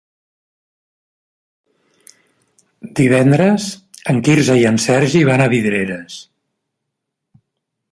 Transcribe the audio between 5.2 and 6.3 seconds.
van a Vidreres.